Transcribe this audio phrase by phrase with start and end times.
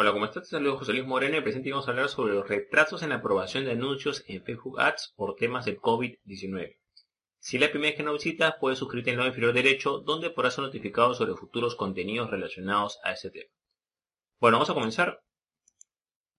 [0.00, 0.44] Hola, ¿cómo estás?
[0.44, 3.16] Te saludo José Luis Moreno y presente vamos a hablar sobre los retrasos en la
[3.16, 6.76] aprobación de anuncios en Facebook Ads por temas del COVID-19.
[7.40, 9.98] Si es la primera vez que nos visitas, puedes suscribirte en el lado inferior derecho,
[9.98, 13.50] donde podrás ser notificado sobre futuros contenidos relacionados a este tema.
[14.38, 15.20] Bueno, vamos a comenzar.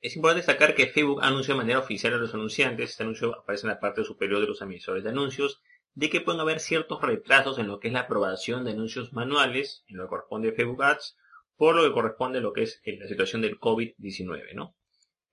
[0.00, 3.68] Es importante destacar que Facebook anunció de manera oficial a los anunciantes, este anuncio aparece
[3.68, 5.60] en la parte superior de los administradores de anuncios,
[5.92, 9.84] de que pueden haber ciertos retrasos en lo que es la aprobación de anuncios manuales,
[9.86, 11.16] en lo que corresponde a Facebook Ads,
[11.56, 14.74] por lo que corresponde a lo que es eh, la situación del COVID-19, ¿no?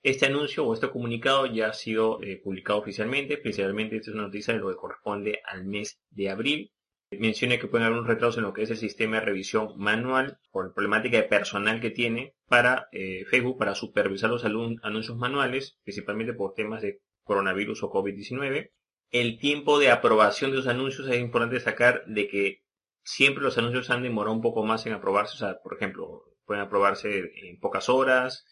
[0.04, 4.24] Este anuncio o este comunicado ya ha sido eh, publicado oficialmente, principalmente esta es una
[4.24, 6.72] noticia de lo que corresponde al mes de abril.
[7.12, 10.40] Menciona que puede haber un retraso en lo que es el sistema de revisión manual
[10.50, 15.78] por la problemática de personal que tiene para eh, Facebook para supervisar los anuncios manuales,
[15.84, 18.72] principalmente por temas de coronavirus o COVID-19.
[19.12, 22.62] El tiempo de aprobación de los anuncios es importante destacar de que
[23.04, 25.36] siempre los anuncios han demorado un poco más en aprobarse.
[25.36, 28.46] O sea, por ejemplo, pueden aprobarse en pocas horas,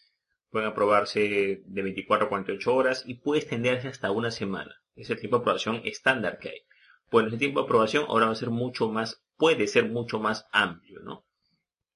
[0.50, 4.74] pueden aprobarse de 24 a 48 horas y puede extenderse hasta una semana.
[4.94, 6.60] Es el tiempo de aprobación estándar que hay.
[7.10, 10.46] Bueno, ese tiempo de aprobación ahora va a ser mucho más, puede ser mucho más
[10.52, 11.26] amplio, ¿no?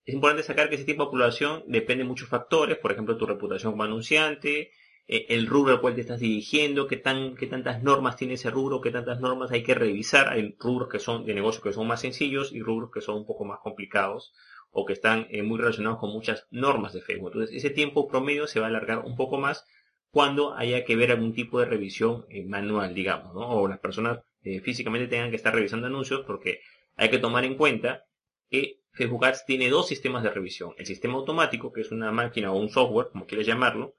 [0.05, 3.27] Es importante sacar que ese tiempo de aprobación depende de muchos factores, por ejemplo, tu
[3.27, 4.71] reputación como anunciante,
[5.07, 8.51] eh, el rubro al cual te estás dirigiendo, qué, tan, qué tantas normas tiene ese
[8.51, 10.29] rubro, qué tantas normas hay que revisar.
[10.29, 13.27] Hay rubros que son de negocio que son más sencillos y rubros que son un
[13.27, 14.33] poco más complicados
[14.71, 17.33] o que están eh, muy relacionados con muchas normas de Facebook.
[17.35, 19.65] Entonces, ese tiempo promedio se va a alargar un poco más
[20.11, 23.49] cuando haya que ver algún tipo de revisión eh, manual, digamos, ¿no?
[23.49, 24.21] o las personas
[24.63, 26.61] físicamente tengan que estar revisando anuncios porque
[26.97, 28.05] hay que tomar en cuenta
[28.51, 30.75] que Facebook Ads tiene dos sistemas de revisión.
[30.77, 33.95] El sistema automático, que es una máquina o un software, como quieras llamarlo,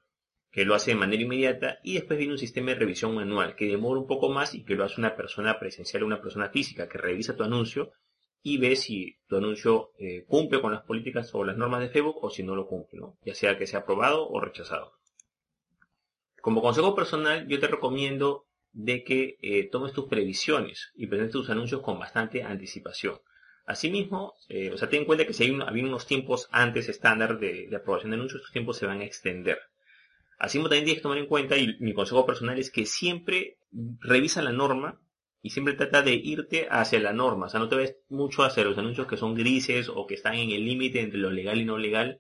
[0.56, 3.66] que lo hace de manera inmediata, y después viene un sistema de revisión manual que
[3.66, 6.88] demora un poco más y que lo hace una persona presencial o una persona física
[6.88, 7.92] que revisa tu anuncio
[8.42, 12.23] y ve si tu anuncio eh, cumple con las políticas o las normas de Facebook
[12.23, 14.94] o si no lo cumple, ya sea que sea aprobado o rechazado.
[16.42, 21.50] Como consejo personal, yo te recomiendo de que eh, tomes tus previsiones y presentes tus
[21.50, 23.20] anuncios con bastante anticipación.
[23.66, 27.67] Asimismo, eh, o sea, ten en cuenta que si hay unos tiempos antes estándar de,
[27.67, 29.60] de aprobación de anuncios, estos tiempos se van a extender.
[30.38, 33.58] Así también tienes que tomar en cuenta, y mi consejo personal es que siempre
[34.00, 35.02] revisa la norma
[35.42, 37.46] y siempre trata de irte hacia la norma.
[37.46, 40.36] O sea, no te ves mucho hacia los anuncios que son grises o que están
[40.36, 42.20] en el límite entre lo legal y no legal,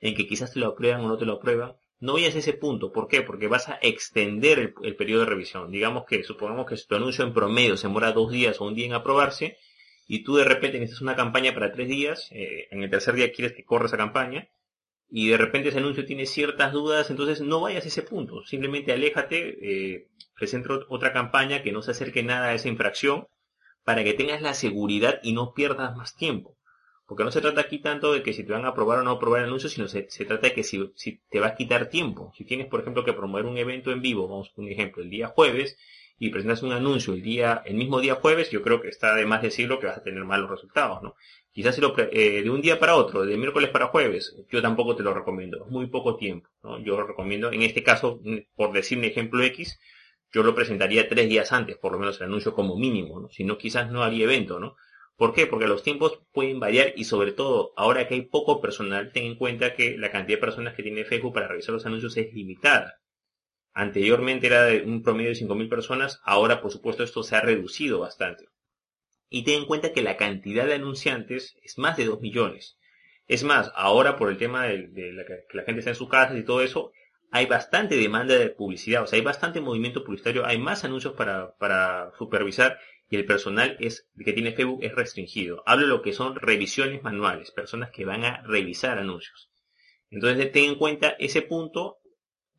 [0.00, 1.74] en que quizás te lo aprueban o no te lo aprueban.
[2.00, 2.92] No vayas a ese punto.
[2.92, 3.22] ¿Por qué?
[3.22, 5.70] Porque vas a extender el, periodo de revisión.
[5.70, 8.86] Digamos que, supongamos que tu anuncio en promedio se demora dos días o un día
[8.86, 9.56] en aprobarse,
[10.06, 13.32] y tú de repente necesitas una campaña para tres días, eh, en el tercer día
[13.32, 14.48] quieres que corra esa campaña,
[15.16, 18.92] y de repente ese anuncio tiene ciertas dudas, entonces no vayas a ese punto, simplemente
[18.92, 23.28] aléjate, eh, presenta otra campaña que no se acerque nada a esa infracción
[23.84, 26.58] para que tengas la seguridad y no pierdas más tiempo.
[27.06, 29.12] Porque no se trata aquí tanto de que si te van a aprobar o no
[29.12, 31.88] aprobar el anuncio, sino se, se trata de que si, si, te va a quitar
[31.88, 32.32] tiempo.
[32.36, 35.10] Si tienes, por ejemplo, que promover un evento en vivo, vamos a un ejemplo, el
[35.10, 35.78] día jueves,
[36.18, 39.26] y presentas un anuncio el día, el mismo día jueves, yo creo que está de
[39.26, 41.16] más decirlo que vas a tener malos resultados, ¿no?
[41.54, 45.04] Quizás lo, eh, de un día para otro, de miércoles para jueves, yo tampoco te
[45.04, 45.64] lo recomiendo.
[45.64, 46.48] Es muy poco tiempo.
[46.64, 46.80] ¿no?
[46.80, 48.20] Yo lo recomiendo, en este caso,
[48.56, 49.78] por decir un ejemplo X,
[50.32, 53.20] yo lo presentaría tres días antes, por lo menos el anuncio como mínimo.
[53.20, 53.28] ¿no?
[53.28, 54.58] Si no, quizás no haría evento.
[54.58, 54.74] ¿no?
[55.16, 55.46] ¿Por qué?
[55.46, 59.36] Porque los tiempos pueden variar y sobre todo, ahora que hay poco personal, ten en
[59.36, 62.98] cuenta que la cantidad de personas que tiene Facebook para revisar los anuncios es limitada.
[63.74, 67.98] Anteriormente era de un promedio de 5.000 personas, ahora por supuesto esto se ha reducido
[67.98, 68.48] bastante.
[69.28, 72.78] Y ten en cuenta que la cantidad de anunciantes es más de 2 millones.
[73.26, 76.38] Es más, ahora por el tema de, la, que la gente está en sus casas
[76.38, 76.92] y todo eso,
[77.32, 81.56] hay bastante demanda de publicidad, o sea, hay bastante movimiento publicitario, hay más anuncios para,
[81.56, 82.78] para supervisar
[83.10, 85.62] y el personal es, que tiene Facebook es restringido.
[85.66, 89.50] Hablo de lo que son revisiones manuales, personas que van a revisar anuncios.
[90.10, 91.98] Entonces ten en cuenta ese punto,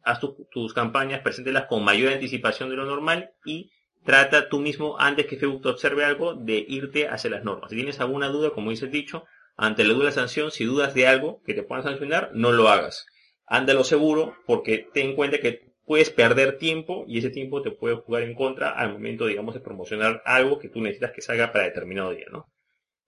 [0.06, 0.20] haz
[0.52, 3.72] tus campañas, preséntelas con mayor anticipación de lo normal y
[4.06, 7.72] trata tú mismo, antes que Facebook te observe algo, de irte hacia las normas.
[7.72, 9.26] Si tienes alguna duda, como dice dicho,
[9.58, 12.52] ante la duda de la sanción, si dudas de algo que te puedan sancionar, no
[12.52, 13.08] lo hagas.
[13.48, 17.96] Ándalo seguro, porque ten en cuenta que puedes perder tiempo y ese tiempo te puede
[17.96, 21.66] jugar en contra al momento, digamos, de promocionar algo que tú necesitas que salga para
[21.66, 22.48] determinado día, ¿no?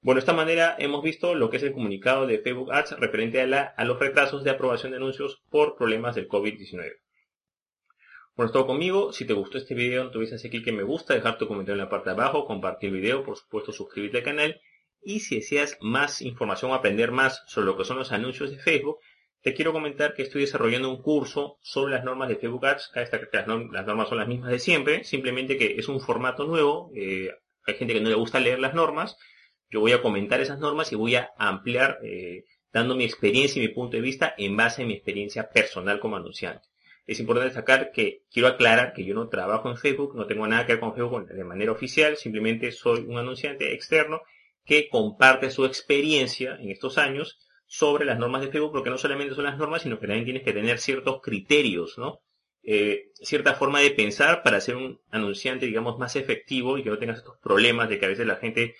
[0.02, 3.42] Bueno, de esta manera hemos visto lo que es el comunicado de Facebook Ads referente
[3.42, 7.00] a, los retrasos de aprobación de anuncios por problemas del COVID-19.
[8.36, 9.12] Bueno, es todo conmigo.
[9.12, 11.48] Si te gustó este video, no te olvides hacer clic en me gusta, dejar tu
[11.48, 14.62] comentario en la parte de abajo, compartir el video, por supuesto suscribirte al canal.
[15.02, 19.00] Y si deseas más información aprender más sobre lo que son los anuncios de Facebook,
[19.42, 22.92] te quiero comentar que estoy desarrollando un curso sobre las normas de Facebook Ads.
[22.96, 26.92] Esta, las, normas son las mismas de siempre, simplemente que es un formato nuevo.
[26.96, 27.32] Eh,
[27.66, 29.18] hay gente que no le gusta leer las normas.
[29.70, 33.68] Yo voy a comentar esas normas y voy a ampliar eh, dando mi experiencia y
[33.68, 36.68] mi punto de vista en base a mi experiencia personal como anunciante.
[37.06, 40.66] Es importante destacar que quiero aclarar que yo no trabajo en Facebook, no tengo nada
[40.66, 44.22] que ver con Facebook de manera oficial, simplemente soy un anunciante externo
[44.66, 49.36] que comparte su experiencia en estos años sobre las normas de Facebook, porque no solamente
[49.36, 52.22] son las normas, sino que también tienes que tener ciertos criterios, ¿no?
[52.64, 56.98] Eh, cierta forma de pensar para ser un anunciante, digamos, más efectivo y que no
[56.98, 58.76] tengas estos problemas de que a veces la gente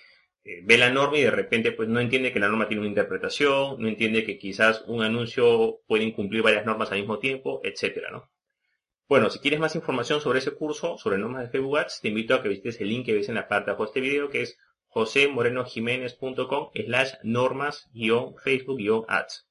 [0.48, 2.88] eh, ve la norma y de repente pues no entiende que la norma tiene una
[2.88, 8.10] interpretación, no entiende que quizás un anuncio puede incumplir varias normas al mismo tiempo, etcétera,
[8.10, 8.30] ¿no?
[9.08, 12.34] Bueno, si quieres más información sobre ese curso, sobre normas de Facebook Ads, te invito
[12.34, 14.30] a que visites el link que ves en la parte de abajo de este video,
[14.30, 14.56] que es
[14.88, 19.48] josemorenojiménez.com slash normas-facebook-ads.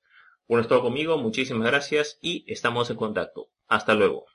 [0.47, 3.49] Bueno, es todo conmigo, muchísimas gracias y estamos en contacto.
[3.67, 4.27] Hasta luego.